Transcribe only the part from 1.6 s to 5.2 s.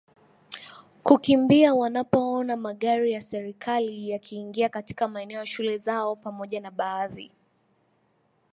wanapoona magari ya serikali yakiingia katika